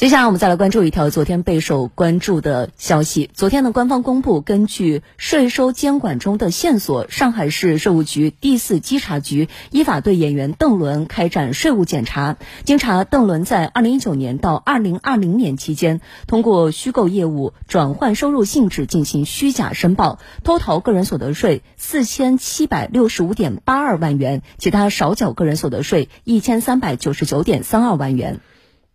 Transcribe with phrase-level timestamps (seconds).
[0.00, 3.28] 接下来我们再来关注一条昨天备受关注的消息。
[3.34, 12.38] 昨天呢，官方公布，根据税收监管中的线索，上海市税务局第四稽查局依法对演员邓伦开展税务检查。
[12.64, 28.40] 经查，邓伦在二零一九年到二零二零年期间，通过虚构业务转换收入性质进行虚假申报，偷逃个人所得税四千七百六十五点八二万元，其他少缴个人所得税一千三百九十九点三二万元。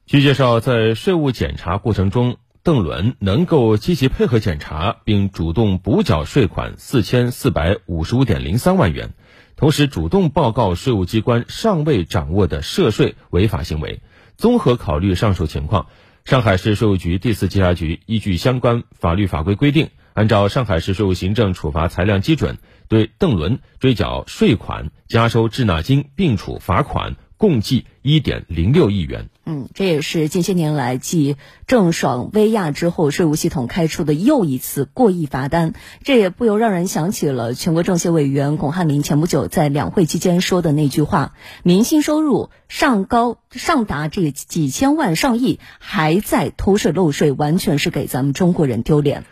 [0.08, 9.16] 据介绍，在税务检查过程中，邓伦能够积极配合检查，并主动补缴税款四千四百五十五点零三万元，
[9.56, 14.00] 同时主动报告税务机关尚未掌握的涉税违法行为。
[14.38, 15.88] 综合考虑上述情况，
[16.24, 27.16] 上海市税务局第四稽查局依据相关法律法规规定，按照上海市税务行政处罚裁量基准，对邓伦追缴税款、加收滞纳金，并处罚款。
[27.38, 29.30] 共计一点零六亿元。
[29.48, 35.74] 嗯，这也是近些年来继郑爽、薇娅之后，税务系统开出的又一次过亿罚单。
[36.04, 49.26] 这也不由让人想起了全国政协委员巩汉林前不久在两会期间说的那句话：“明星收入上高上达这几千万上亿，还在偷税漏税，完全是给咱们中国人丢脸。”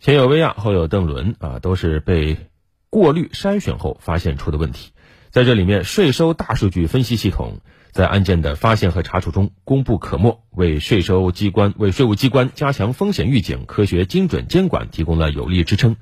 [0.00, 2.38] 前有薇娅，后有邓伦啊，都是被
[2.88, 4.92] 过滤筛选后发现出的问题。
[5.30, 7.58] 在这里面，税收大数据分析系统
[7.92, 15.96] 在案件的发现和查处中功不可没，为税收机关、为税务机关加强风险预警、科学精准监管提供了有力支撑。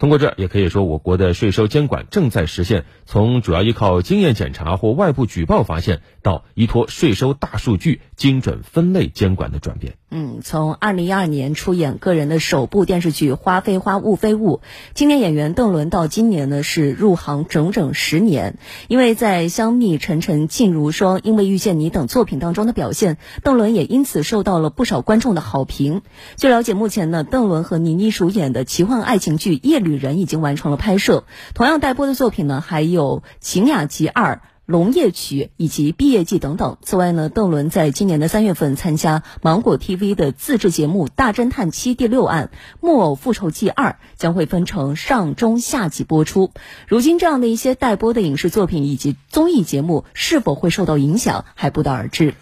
[0.00, 9.96] 通过这，也可以说我国的税收监管正在实现从主要依靠经验检查或外部举报发现，到依托税收大数据精准分类监管的转变。
[10.12, 14.56] 嗯，从二零一二年出演个人的首部电视剧《花非花雾非雾》，
[14.94, 18.56] 青年演员邓伦到今年呢是入行整整十年。
[18.88, 26.00] 因为在《香蜜沉沉烬如霜》《因为遇见你》等作品当中的表现，邓伦也因此受到了不少观众的好评。
[26.36, 31.24] 据了解，目前呢，邓伦和倪妮主演的奇幻爱情剧《夜旅人》已经完成了拍摄，
[31.54, 34.42] 同样待播的作品呢还有《晴雅集二》。
[34.66, 36.76] 龙夜曲以及毕业季等等。
[36.80, 46.52] 此外呢，邓伦在今年的三月份参加芒果 TV 的自制节目《大侦探七》第六案《木偶复仇记二》，将会分成上中下集播出。
[46.86, 52.34] 如今这样的一些待播的影视作品以及综艺节目是否会受到影响，还不得而知。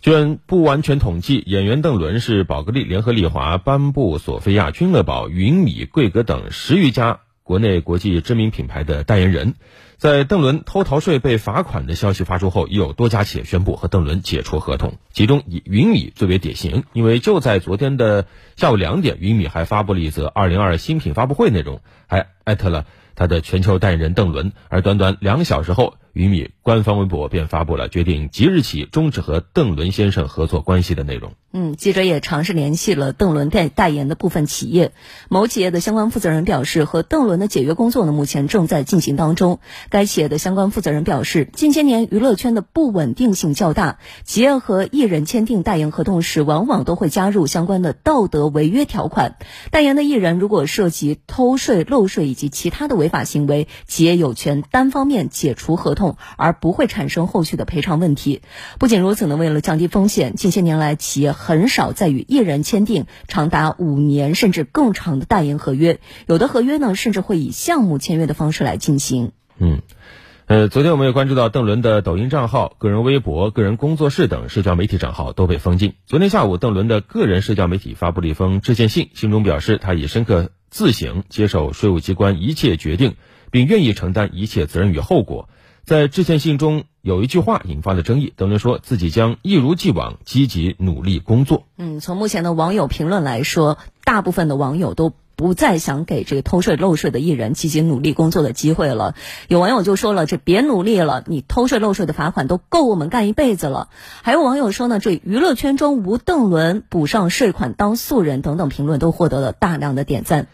[0.00, 7.20] 据不完全统计，演员邓伦是宝格丽、联合利华、颁布、索菲亚、君乐宝、云米、贵格等十余家。
[7.42, 9.56] 国内国际知名品牌的代言人，
[9.98, 16.84] 在邓伦偷逃税被罚款的消息发出后，已有多家企业宣布和邓伦解除合同，其中以云米最为典型。
[16.92, 18.24] 因为就在昨天的
[18.56, 22.86] 下午两点，云米还发布了一则二零二新品发布会内容，还艾特了
[23.16, 24.52] 他的全球代言人邓伦。
[24.68, 31.32] 而短短两小时后，于米官方微博便发布了决定即日起终止和邓伦先生合作关系的内容。
[31.52, 34.92] 嗯，记者也尝试联系了邓伦代代言的部分企业，
[35.28, 39.58] 某企业的相关负责人表示，和邓伦的解约工作呢，目前正在进行当中。
[39.88, 49.36] 该企业的相关负责人表示，近些年娱乐圈的不稳定性较大，企业和艺人签订代言合同时，往往都会加入相关的道德违约条款。
[49.72, 58.42] 代言的艺人如果涉及偷税漏税以及其他的违法行为，企业有权单方面解除合同，而不会产生后续的赔偿问题。
[58.78, 61.30] 不仅如此呢，为了降低风险，近些年来企业。
[61.32, 69.32] 很少再与艺人签订长达五年甚至更长的代言合约，有的合约呢，甚至会以项目签约的方式来进行。
[69.58, 69.80] 嗯，
[70.46, 75.94] 呃，昨天我们也关注到邓伦的抖音账号、个人微博、个人工作室等社交媒体账号都被封禁。
[76.06, 83.14] 昨天下午，邓伦的个人社交媒体发布了一封致歉信，信中表示他已深刻自省，接受税务机关一切决定，
[83.50, 85.48] 并愿意承担一切责任与后果。
[85.90, 91.64] 在致歉信中有一句话引发了争议，邓伦说自己将一如既往积极努力工作。
[91.78, 99.16] 嗯，从目前的网友评论来说，大部分的网友都不再想给这个偷税漏税的艺人积极努力工作的机会了。
[99.48, 103.88] 有网友就说了：“这别努力了，你偷税漏税的罚款都够我们干一辈子了。”
[104.22, 110.46] 还有网友说呢：“这娱乐圈中无邓伦，补上税款当素人等等评论都获得了大量的点赞。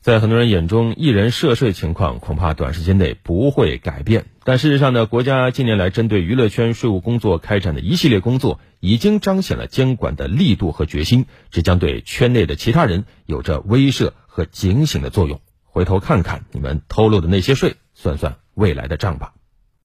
[0.00, 4.24] 在很多人眼中，艺人涉税情况恐怕短时间内不会改变。
[4.44, 15.42] 但事实上呢，国家近年来针对娱乐圈税务工作开展的一系列工作，已经彰显了监管的力度和决心，这将对圈内的其他人有着威慑和警醒的作用。
[15.64, 19.34] 回头看看你们偷漏的那些税，算算未来的账吧。